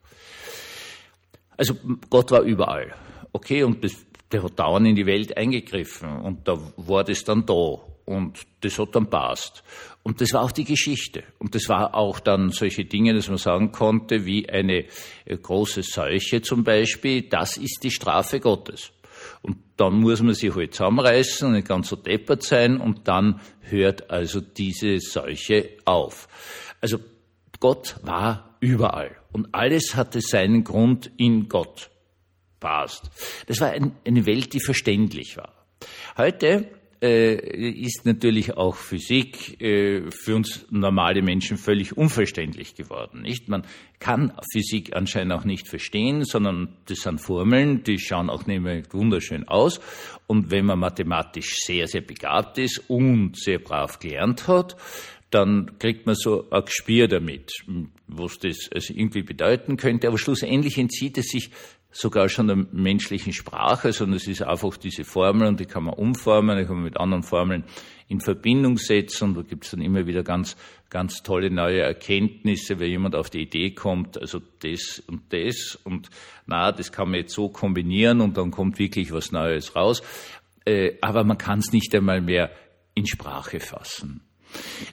Also 1.57 1.75
Gott 2.11 2.31
war 2.31 2.43
überall. 2.43 2.95
Okay, 3.33 3.63
und 3.63 3.83
das, 3.83 4.07
der 4.31 4.43
hat 4.43 4.59
dauernd 4.59 4.87
in 4.87 4.97
die 4.97 5.07
Welt 5.07 5.35
eingegriffen 5.37 6.21
und 6.21 6.47
da 6.47 6.59
war 6.77 7.05
das 7.05 7.25
dann 7.25 7.47
da 7.47 7.79
und 8.09 8.41
das 8.63 8.79
hat 8.79 8.97
dann 8.97 9.11
passt. 9.11 9.63
Und 10.03 10.23
das 10.23 10.33
war 10.33 10.43
auch 10.43 10.53
die 10.53 10.65
Geschichte. 10.65 11.25
Und 11.39 11.55
das 11.55 11.69
war 11.69 11.95
auch 11.95 12.21
dann 12.21 12.51
solche 12.51 12.87
Dinge, 12.87 13.13
dass 13.13 13.29
man 13.29 13.37
sagen 13.37 13.71
konnte, 13.71 14.25
wie 14.25 14.49
eine 14.49 14.87
äh, 15.27 15.37
große 15.37 15.83
Seuche 15.83 16.41
zum 16.41 16.65
Beispiel, 16.65 17.29
das 17.29 17.59
ist 17.59 17.81
die 17.83 17.91
Strafe 17.91 18.41
Gottes. 18.41 18.93
Und 19.43 19.59
dann 19.77 20.01
muss 20.01 20.23
man 20.23 20.35
sich 20.35 20.55
halt 20.55 20.75
zusammenreißen 20.75 21.49
und 21.49 21.55
nicht 21.55 21.69
ganz 21.69 21.89
so 21.89 21.97
deppert 21.97 22.43
sein 22.43 22.81
und 22.81 23.07
dann 23.09 23.41
hört 23.61 24.11
also 24.11 24.41
diese 24.41 24.99
Seuche 25.01 25.71
auf. 25.85 26.29
Also 26.81 26.99
Gott 27.61 27.97
war 28.03 28.57
überall 28.61 29.17
und 29.33 29.55
alles 29.55 29.95
hatte 29.95 30.21
seinen 30.23 30.65
Grund 30.65 31.11
in 31.19 31.49
Gott. 31.49 31.91
Passt. 32.61 33.11
Das 33.47 33.61
war 33.61 33.71
eine 33.71 34.27
Welt, 34.27 34.53
die 34.53 34.61
verständlich 34.61 35.37
war. 35.37 35.53
Heute 36.17 36.78
ist 37.07 38.05
natürlich 38.05 38.57
auch 38.57 38.75
Physik 38.75 39.61
äh, 39.61 40.11
für 40.11 40.35
uns 40.35 40.67
normale 40.71 41.23
Menschen 41.23 41.57
völlig 41.57 41.97
unverständlich 41.97 42.75
geworden. 42.75 43.23
Nicht? 43.23 43.49
Man 43.49 43.63
kann 44.01 44.33
Physik 44.53 44.97
anscheinend 44.97 45.33
auch 45.33 45.45
nicht 45.45 45.69
verstehen, 45.69 46.25
sondern 46.25 46.77
das 46.87 46.99
sind 46.99 47.21
Formeln, 47.21 47.85
die 47.85 47.99
schauen 48.01 48.31
auch 48.31 48.47
mehr 48.47 48.83
wunderschön 48.91 49.47
aus. 49.47 49.81
Und 50.27 50.51
wenn 50.51 50.67
man 50.67 50.81
mathematisch 50.81 51.55
sehr, 51.65 51.87
sehr 51.87 52.03
begabt 52.03 52.59
ist 52.59 52.83
und 52.89 53.37
sehr 53.37 53.61
brav 53.61 53.99
gelernt 54.01 54.49
hat, 54.49 54.77
dann 55.31 55.79
kriegt 55.79 56.07
man 56.07 56.15
so 56.15 56.49
ein 56.51 56.65
Gespür 56.65 57.07
damit, 57.07 57.53
was 58.07 58.39
das 58.39 58.71
also 58.75 58.95
irgendwie 58.95 59.23
bedeuten 59.23 59.77
könnte. 59.77 60.09
Aber 60.09 60.19
schlussendlich 60.19 60.79
entzieht 60.79 61.19
es 61.19 61.27
sich 61.27 61.51
sogar 61.91 62.29
schon 62.29 62.49
der 62.49 62.57
menschlichen 62.57 63.33
Sprache, 63.33 63.93
sondern 63.93 64.17
es 64.17 64.29
ist 64.29 64.43
einfach 64.43 64.77
diese 64.77 65.05
Formel 65.05 65.49
und 65.49 65.61
die 65.61 65.65
kann 65.65 65.85
man 65.85 65.95
umformen, 65.95 66.59
die 66.59 66.65
kann 66.65 66.77
man 66.77 66.85
mit 66.85 66.99
anderen 66.99 67.23
Formeln 67.23 67.65
in 68.09 68.21
Verbindung 68.21 68.79
setzen 68.79 69.29
und 69.31 69.37
da 69.37 69.43
gibt 69.43 69.65
es 69.65 69.71
dann 69.71 69.81
immer 69.81 70.07
wieder 70.07 70.23
ganz, 70.23 70.57
ganz 70.91 71.23
tolle 71.23 71.51
neue 71.51 71.81
Erkenntnisse, 71.81 72.79
wenn 72.79 72.91
jemand 72.91 73.15
auf 73.15 73.31
die 73.31 73.43
Idee 73.43 73.71
kommt, 73.71 74.21
also 74.21 74.41
das 74.61 75.03
und 75.07 75.33
das 75.33 75.79
und 75.85 76.09
na, 76.47 76.73
das 76.73 76.93
kann 76.93 77.11
man 77.11 77.21
jetzt 77.21 77.35
so 77.35 77.49
kombinieren 77.49 78.21
und 78.21 78.37
dann 78.37 78.51
kommt 78.51 78.79
wirklich 78.79 79.13
was 79.13 79.33
Neues 79.33 79.77
raus. 79.77 80.03
Äh, 80.65 80.97
aber 81.01 81.25
man 81.25 81.39
kann 81.39 81.59
es 81.59 81.73
nicht 81.73 81.95
einmal 81.95 82.21
mehr 82.21 82.51
in 82.95 83.07
Sprache 83.07 83.61
fassen. 83.61 84.23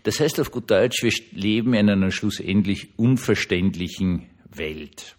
Das 0.03 0.19
heißt 0.19 0.39
auf 0.39 0.51
gut 0.51 0.69
Deutsch, 0.69 1.01
wir 1.03 1.11
leben 1.31 1.73
in 1.73 1.89
einer 1.89 2.11
schlussendlich 2.11 2.97
unverständlichen 2.97 4.29
Welt. 4.49 5.15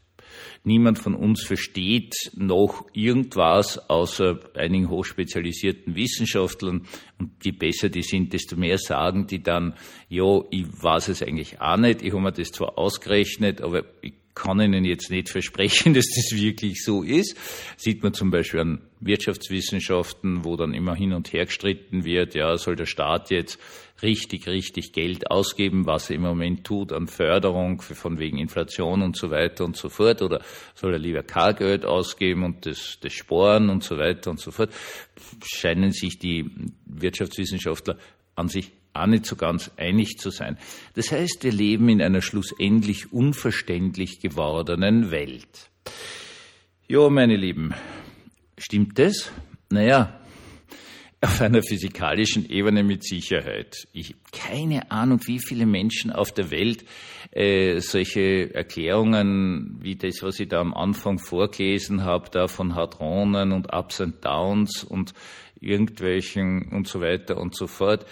Niemand 0.66 0.98
von 0.98 1.14
uns 1.14 1.44
versteht 1.44 2.32
noch 2.34 2.86
irgendwas 2.92 3.88
außer 3.88 4.40
einigen 4.54 4.90
hochspezialisierten 4.90 5.94
Wissenschaftlern. 5.94 6.88
Und 7.20 7.44
je 7.44 7.52
besser 7.52 7.88
die 7.88 8.02
sind, 8.02 8.32
desto 8.32 8.56
mehr 8.56 8.76
sagen 8.76 9.28
die 9.28 9.44
dann, 9.44 9.74
ja, 10.08 10.40
ich 10.50 10.66
weiß 10.66 11.06
es 11.06 11.22
eigentlich 11.22 11.60
auch 11.60 11.76
nicht. 11.76 12.02
Ich 12.02 12.10
habe 12.10 12.20
mir 12.20 12.32
das 12.32 12.50
zwar 12.50 12.76
ausgerechnet, 12.78 13.62
aber 13.62 13.84
ich 14.02 14.14
kann 14.36 14.60
Ihnen 14.60 14.84
jetzt 14.84 15.10
nicht 15.10 15.30
versprechen, 15.30 15.94
dass 15.94 16.06
das 16.14 16.38
wirklich 16.38 16.84
so 16.84 17.02
ist. 17.02 17.36
Sieht 17.76 18.04
man 18.04 18.14
zum 18.14 18.30
Beispiel 18.30 18.60
an 18.60 18.80
Wirtschaftswissenschaften, 19.00 20.44
wo 20.44 20.56
dann 20.56 20.74
immer 20.74 20.94
hin 20.94 21.12
und 21.12 21.32
her 21.32 21.46
gestritten 21.46 22.04
wird, 22.04 22.36
ja, 22.36 22.56
soll 22.56 22.76
der 22.76 22.86
Staat 22.86 23.30
jetzt 23.30 23.58
richtig, 24.02 24.46
richtig 24.46 24.92
Geld 24.92 25.30
ausgeben, 25.30 25.86
was 25.86 26.10
er 26.10 26.16
im 26.16 26.22
Moment 26.22 26.64
tut 26.64 26.92
an 26.92 27.08
Förderung 27.08 27.80
von 27.80 28.18
wegen 28.18 28.38
Inflation 28.38 29.02
und 29.02 29.16
so 29.16 29.30
weiter 29.30 29.64
und 29.64 29.76
so 29.76 29.88
fort, 29.88 30.22
oder 30.22 30.42
soll 30.74 30.92
er 30.92 30.98
lieber 30.98 31.22
K-Geld 31.22 31.86
ausgeben 31.86 32.44
und 32.44 32.66
das, 32.66 32.98
das 33.00 33.14
Sporen 33.14 33.70
und 33.70 33.82
so 33.82 33.96
weiter 33.96 34.30
und 34.30 34.38
so 34.38 34.50
fort, 34.50 34.70
scheinen 35.42 35.92
sich 35.92 36.18
die 36.18 36.50
Wirtschaftswissenschaftler 36.84 37.96
an 38.34 38.48
sich 38.48 38.72
auch 39.02 39.06
nicht 39.06 39.26
so 39.26 39.36
ganz 39.36 39.70
einig 39.76 40.18
zu 40.18 40.30
sein. 40.30 40.58
Das 40.94 41.12
heißt, 41.12 41.44
wir 41.44 41.52
leben 41.52 41.88
in 41.88 42.02
einer 42.02 42.22
schlussendlich 42.22 43.12
unverständlich 43.12 44.20
gewordenen 44.20 45.10
Welt. 45.10 45.70
Jo, 46.88 47.10
meine 47.10 47.36
Lieben, 47.36 47.74
stimmt 48.58 48.98
das? 48.98 49.30
Naja, 49.70 50.20
auf 51.20 51.40
einer 51.40 51.62
physikalischen 51.62 52.48
Ebene 52.48 52.84
mit 52.84 53.02
Sicherheit. 53.02 53.88
Ich 53.92 54.10
habe 54.10 54.18
keine 54.32 54.90
Ahnung, 54.90 55.20
wie 55.24 55.40
viele 55.40 55.66
Menschen 55.66 56.12
auf 56.12 56.32
der 56.32 56.50
Welt 56.50 56.84
äh, 57.32 57.80
solche 57.80 58.54
Erklärungen 58.54 59.78
wie 59.80 59.96
das, 59.96 60.22
was 60.22 60.38
ich 60.38 60.48
da 60.48 60.60
am 60.60 60.74
Anfang 60.74 61.18
vorgelesen 61.18 62.04
habe, 62.04 62.30
da 62.30 62.46
von 62.48 62.74
Hadronen 62.74 63.52
und 63.52 63.72
Ups 63.72 64.00
and 64.00 64.24
Downs 64.24 64.84
und 64.84 65.14
irgendwelchen 65.60 66.68
und 66.68 66.86
so 66.86 67.00
weiter 67.00 67.38
und 67.38 67.56
so 67.56 67.66
fort, 67.66 68.06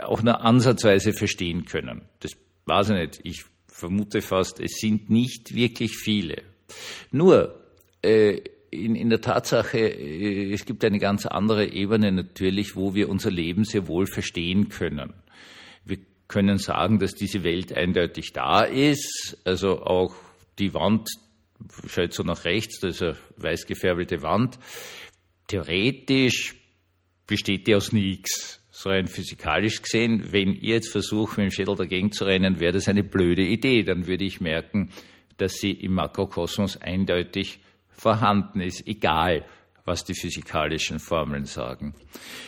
auch 0.00 0.22
nur 0.22 0.40
ansatzweise 0.40 1.12
verstehen 1.12 1.64
können. 1.64 2.02
Das 2.20 2.32
weiß 2.66 2.90
ich 2.90 2.96
nicht. 2.96 3.20
Ich 3.24 3.44
vermute 3.66 4.22
fast, 4.22 4.60
es 4.60 4.78
sind 4.78 5.10
nicht 5.10 5.54
wirklich 5.54 5.96
viele. 5.96 6.42
Nur, 7.10 7.60
äh, 8.02 8.40
in, 8.70 8.94
in 8.94 9.10
der 9.10 9.20
Tatsache, 9.20 9.78
äh, 9.78 10.52
es 10.52 10.64
gibt 10.64 10.84
eine 10.84 10.98
ganz 10.98 11.26
andere 11.26 11.66
Ebene 11.66 12.12
natürlich, 12.12 12.76
wo 12.76 12.94
wir 12.94 13.08
unser 13.08 13.30
Leben 13.30 13.64
sehr 13.64 13.88
wohl 13.88 14.06
verstehen 14.06 14.68
können. 14.68 15.12
Wir 15.84 15.98
können 16.28 16.58
sagen, 16.58 16.98
dass 16.98 17.14
diese 17.14 17.42
Welt 17.42 17.72
eindeutig 17.72 18.32
da 18.32 18.62
ist, 18.62 19.38
also 19.44 19.82
auch 19.82 20.14
die 20.58 20.72
Wand 20.74 21.08
schaut 21.88 22.12
so 22.12 22.22
nach 22.22 22.44
rechts, 22.44 22.80
da 22.80 22.88
ist 22.88 23.02
eine 23.02 23.16
weiß 23.36 23.66
gefärbelte 23.66 24.22
Wand. 24.22 24.58
Theoretisch 25.48 26.54
besteht 27.26 27.66
die 27.66 27.74
aus 27.74 27.92
nichts 27.92 28.59
so 28.80 28.88
rein 28.88 29.06
physikalisch 29.06 29.82
gesehen, 29.82 30.32
wenn 30.32 30.54
ihr 30.54 30.76
jetzt 30.76 30.90
versucht, 30.90 31.36
mit 31.36 31.44
dem 31.46 31.50
Schädel 31.50 31.76
dagegen 31.76 32.12
zu 32.12 32.24
rennen, 32.24 32.60
wäre 32.60 32.72
das 32.72 32.88
eine 32.88 33.04
blöde 33.04 33.42
Idee. 33.42 33.82
Dann 33.82 34.06
würde 34.06 34.24
ich 34.24 34.40
merken, 34.40 34.90
dass 35.36 35.54
sie 35.54 35.72
im 35.72 35.92
Makrokosmos 35.92 36.78
eindeutig 36.78 37.60
vorhanden 37.90 38.60
ist, 38.60 38.86
egal 38.86 39.44
was 39.84 40.04
die 40.04 40.14
physikalischen 40.14 40.98
Formeln 40.98 41.44
sagen. 41.44 41.94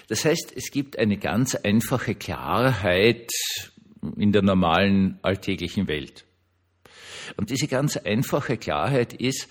Das 0.09 0.25
heißt, 0.25 0.53
es 0.57 0.71
gibt 0.71 0.99
eine 0.99 1.19
ganz 1.19 1.55
einfache 1.55 2.15
Klarheit 2.15 3.31
in 4.17 4.33
der 4.33 4.43
normalen 4.43 5.19
alltäglichen 5.23 5.87
Welt. 5.87 6.25
Und 7.37 7.51
diese 7.51 7.69
ganz 7.69 7.97
einfache 7.97 8.57
Klarheit 8.57 9.13
ist, 9.13 9.49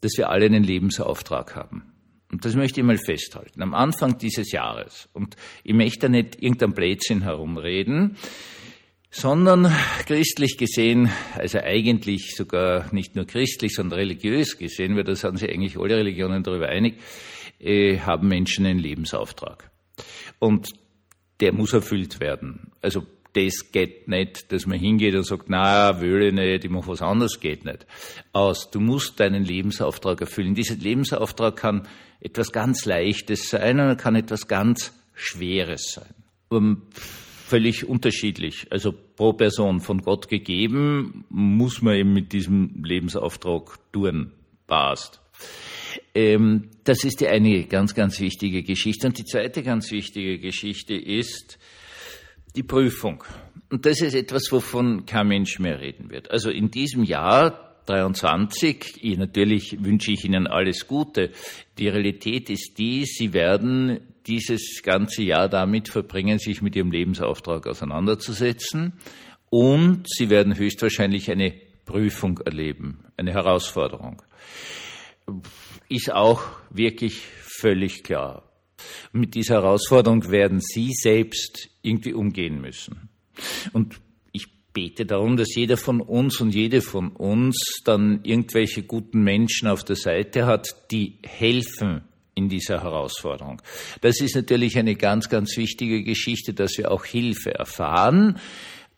dass 0.00 0.12
wir 0.16 0.28
alle 0.30 0.46
einen 0.46 0.64
Lebensauftrag 0.64 1.54
haben. 1.54 1.95
Und 2.30 2.44
das 2.44 2.56
möchte 2.56 2.80
ich 2.80 2.86
mal 2.86 2.98
festhalten. 2.98 3.62
Am 3.62 3.74
Anfang 3.74 4.18
dieses 4.18 4.50
Jahres. 4.50 5.08
Und 5.12 5.36
ich 5.62 5.74
möchte 5.74 6.00
da 6.00 6.08
nicht 6.08 6.42
irgendein 6.42 6.72
Blödsinn 6.72 7.22
herumreden, 7.22 8.16
sondern 9.10 9.72
christlich 10.06 10.58
gesehen, 10.58 11.10
also 11.34 11.58
eigentlich 11.58 12.34
sogar 12.36 12.92
nicht 12.92 13.16
nur 13.16 13.26
christlich, 13.26 13.74
sondern 13.74 14.00
religiös 14.00 14.58
gesehen, 14.58 14.96
weil 14.96 15.04
da 15.04 15.14
sind 15.14 15.38
sich 15.38 15.50
eigentlich 15.50 15.78
alle 15.78 15.96
Religionen 15.96 16.42
darüber 16.42 16.68
einig, 16.68 16.98
äh, 17.60 17.98
haben 18.00 18.28
Menschen 18.28 18.66
einen 18.66 18.80
Lebensauftrag. 18.80 19.70
Und 20.38 20.72
der 21.40 21.52
muss 21.52 21.72
erfüllt 21.72 22.20
werden. 22.20 22.72
Also 22.82 23.06
das 23.36 23.70
geht 23.70 24.08
nicht, 24.08 24.50
dass 24.50 24.66
man 24.66 24.78
hingeht 24.78 25.14
und 25.14 25.26
sagt, 25.26 25.48
na, 25.48 26.00
will 26.00 26.22
ich 26.22 26.32
nicht, 26.32 26.64
ich 26.64 26.70
mache 26.70 26.88
was 26.88 27.02
anderes, 27.02 27.38
geht 27.38 27.64
nicht. 27.64 27.86
Aus, 28.32 28.70
du 28.70 28.80
musst 28.80 29.20
deinen 29.20 29.44
Lebensauftrag 29.44 30.22
erfüllen. 30.22 30.54
Dieser 30.54 30.76
Lebensauftrag 30.76 31.56
kann 31.56 31.86
etwas 32.20 32.50
ganz 32.50 32.86
Leichtes 32.86 33.50
sein 33.50 33.78
und 33.78 33.98
kann 33.98 34.16
etwas 34.16 34.48
ganz 34.48 34.94
Schweres 35.14 35.92
sein. 35.92 36.14
Um, 36.48 36.82
völlig 36.94 37.86
unterschiedlich. 37.86 38.68
Also 38.70 38.92
pro 38.92 39.34
Person 39.34 39.80
von 39.80 40.00
Gott 40.00 40.28
gegeben, 40.28 41.24
muss 41.28 41.82
man 41.82 41.94
eben 41.94 42.14
mit 42.14 42.32
diesem 42.32 42.82
Lebensauftrag 42.84 43.78
tun. 43.92 44.32
Passt. 44.66 45.20
Ähm, 46.14 46.70
das 46.84 47.04
ist 47.04 47.20
die 47.20 47.28
eine 47.28 47.64
ganz, 47.64 47.94
ganz 47.94 48.18
wichtige 48.20 48.62
Geschichte. 48.62 49.06
Und 49.06 49.18
die 49.18 49.24
zweite 49.24 49.62
ganz 49.62 49.90
wichtige 49.90 50.38
Geschichte 50.38 50.94
ist 50.94 51.58
die 52.56 52.62
Prüfung. 52.62 53.22
Und 53.70 53.84
das 53.84 54.00
ist 54.00 54.14
etwas, 54.14 54.50
wovon 54.50 55.06
kein 55.06 55.28
Mensch 55.28 55.58
mehr 55.58 55.80
reden 55.80 56.10
wird. 56.10 56.30
Also 56.30 56.50
in 56.50 56.70
diesem 56.70 57.04
Jahr 57.04 57.66
23. 57.86 58.98
Ich, 59.02 59.16
natürlich 59.16 59.84
wünsche 59.84 60.12
ich 60.12 60.24
Ihnen 60.24 60.46
alles 60.46 60.86
Gute. 60.86 61.30
Die 61.78 61.88
Realität 61.88 62.50
ist 62.50 62.78
die, 62.78 63.04
Sie 63.04 63.32
werden 63.32 64.00
dieses 64.26 64.82
ganze 64.82 65.22
Jahr 65.22 65.48
damit 65.48 65.88
verbringen, 65.88 66.38
sich 66.38 66.62
mit 66.62 66.74
Ihrem 66.76 66.90
Lebensauftrag 66.90 67.66
auseinanderzusetzen 67.66 68.94
und 69.50 70.06
Sie 70.08 70.30
werden 70.30 70.56
höchstwahrscheinlich 70.56 71.30
eine 71.30 71.54
Prüfung 71.84 72.38
erleben, 72.38 73.04
eine 73.16 73.32
Herausforderung. 73.32 74.22
ist 75.88 76.12
auch 76.12 76.42
wirklich 76.70 77.22
völlig 77.40 78.02
klar. 78.02 78.45
Mit 79.12 79.34
dieser 79.34 79.56
Herausforderung 79.56 80.30
werden 80.30 80.60
Sie 80.60 80.92
selbst 80.92 81.68
irgendwie 81.82 82.12
umgehen 82.12 82.60
müssen. 82.60 83.08
Und 83.72 83.96
ich 84.32 84.46
bete 84.72 85.06
darum, 85.06 85.36
dass 85.36 85.54
jeder 85.54 85.76
von 85.76 86.00
uns 86.00 86.40
und 86.40 86.54
jede 86.54 86.80
von 86.82 87.10
uns 87.10 87.80
dann 87.84 88.20
irgendwelche 88.22 88.82
guten 88.82 89.22
Menschen 89.22 89.68
auf 89.68 89.84
der 89.84 89.96
Seite 89.96 90.46
hat, 90.46 90.90
die 90.90 91.18
helfen 91.22 92.02
in 92.34 92.48
dieser 92.48 92.82
Herausforderung. 92.82 93.62
Das 94.02 94.20
ist 94.20 94.36
natürlich 94.36 94.78
eine 94.78 94.94
ganz, 94.94 95.28
ganz 95.28 95.56
wichtige 95.56 96.04
Geschichte, 96.04 96.52
dass 96.52 96.76
wir 96.76 96.92
auch 96.92 97.04
Hilfe 97.04 97.54
erfahren, 97.54 98.38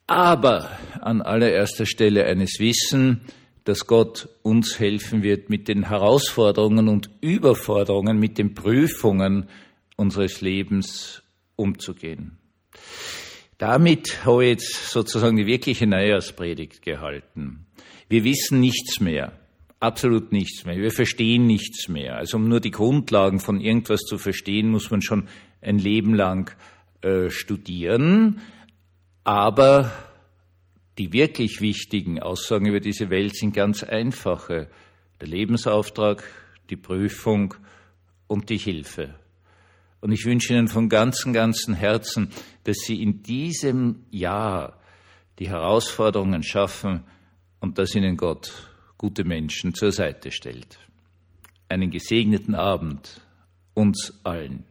aber 0.08 0.70
an 1.00 1.22
allererster 1.22 1.86
Stelle 1.86 2.24
eines 2.24 2.58
Wissen, 2.58 3.20
dass 3.64 3.86
Gott 3.86 4.28
uns 4.42 4.80
helfen 4.80 5.22
wird, 5.22 5.50
mit 5.50 5.68
den 5.68 5.88
Herausforderungen 5.88 6.88
und 6.88 7.10
Überforderungen, 7.20 8.18
mit 8.18 8.38
den 8.38 8.54
Prüfungen 8.54 9.48
unseres 9.98 10.40
Lebens 10.40 11.22
umzugehen. 11.56 12.38
Damit 13.58 14.24
habe 14.24 14.44
ich 14.44 14.50
jetzt 14.50 14.90
sozusagen 14.90 15.36
die 15.36 15.46
wirkliche 15.46 15.86
Neujahrspredigt 15.86 16.80
gehalten. 16.82 17.66
Wir 18.08 18.22
wissen 18.22 18.60
nichts 18.60 19.00
mehr, 19.00 19.32
absolut 19.80 20.30
nichts 20.30 20.64
mehr. 20.64 20.76
Wir 20.76 20.92
verstehen 20.92 21.46
nichts 21.46 21.88
mehr. 21.88 22.16
Also 22.16 22.36
um 22.36 22.48
nur 22.48 22.60
die 22.60 22.70
Grundlagen 22.70 23.40
von 23.40 23.60
irgendwas 23.60 24.00
zu 24.02 24.16
verstehen, 24.16 24.70
muss 24.70 24.90
man 24.90 25.02
schon 25.02 25.28
ein 25.60 25.78
Leben 25.78 26.14
lang 26.14 26.54
äh, 27.02 27.30
studieren. 27.30 28.40
Aber 29.24 29.92
die 30.96 31.12
wirklich 31.12 31.60
wichtigen 31.60 32.20
Aussagen 32.20 32.66
über 32.66 32.80
diese 32.80 33.10
Welt 33.10 33.34
sind 33.34 33.54
ganz 33.54 33.82
einfache. 33.82 34.68
Der 35.20 35.28
Lebensauftrag, 35.28 36.22
die 36.70 36.76
Prüfung 36.76 37.54
und 38.28 38.50
die 38.50 38.58
Hilfe. 38.58 39.16
Und 40.00 40.12
ich 40.12 40.24
wünsche 40.24 40.52
Ihnen 40.52 40.68
von 40.68 40.88
ganzem, 40.88 41.32
ganzem 41.32 41.74
Herzen, 41.74 42.30
dass 42.64 42.78
Sie 42.78 43.02
in 43.02 43.22
diesem 43.22 44.04
Jahr 44.10 44.78
die 45.38 45.48
Herausforderungen 45.48 46.42
schaffen 46.42 47.04
und 47.60 47.78
dass 47.78 47.94
Ihnen 47.94 48.16
Gott 48.16 48.52
gute 48.96 49.24
Menschen 49.24 49.74
zur 49.74 49.92
Seite 49.92 50.30
stellt. 50.30 50.78
Einen 51.68 51.90
gesegneten 51.90 52.54
Abend 52.54 53.20
uns 53.74 54.20
allen. 54.24 54.64